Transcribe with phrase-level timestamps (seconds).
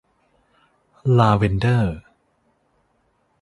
[1.17, 1.97] ลาเวนเดอร์